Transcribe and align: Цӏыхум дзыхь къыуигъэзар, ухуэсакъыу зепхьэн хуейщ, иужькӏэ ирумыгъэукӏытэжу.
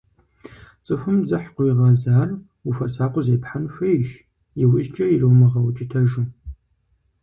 Цӏыхум 0.85 1.17
дзыхь 1.23 1.49
къыуигъэзар, 1.55 2.29
ухуэсакъыу 2.67 3.25
зепхьэн 3.25 3.65
хуейщ, 3.73 4.09
иужькӏэ 4.61 5.05
ирумыгъэукӏытэжу. 5.15 6.23